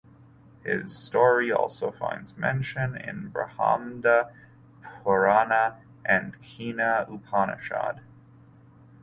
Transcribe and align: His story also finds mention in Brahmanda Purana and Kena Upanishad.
His 0.63 0.97
story 0.97 1.51
also 1.51 1.91
finds 1.91 2.35
mention 2.35 2.95
in 2.97 3.27
Brahmanda 3.29 4.33
Purana 5.03 5.77
and 6.03 6.41
Kena 6.41 7.07
Upanishad. 7.07 8.01